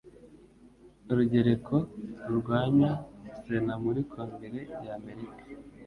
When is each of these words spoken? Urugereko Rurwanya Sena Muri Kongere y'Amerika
Urugereko 1.09 1.75
Rurwanya 2.29 2.91
Sena 3.41 3.73
Muri 3.83 4.01
Kongere 4.11 4.59
y'Amerika 4.85 5.41